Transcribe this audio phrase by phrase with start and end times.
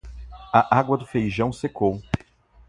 [0.51, 2.01] A água do feijão secou.